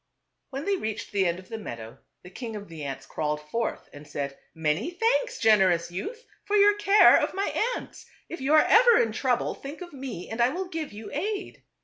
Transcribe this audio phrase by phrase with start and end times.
[0.49, 3.87] When they reached the end of the meadow, the king of the ants crawled forth
[3.93, 4.35] and said,"
[4.65, 8.07] Many thanks, generous youth, for your care of my ants.
[8.27, 11.61] If you are ever in trouble, think of me and I will give you aid."